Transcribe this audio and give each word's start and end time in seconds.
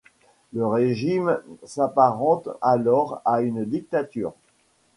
Le 0.51 0.65
régime 0.65 1.39
s'apparente 1.63 2.49
alors 2.63 3.21
à 3.23 3.41
une 3.41 3.65
dictature. 3.65 4.33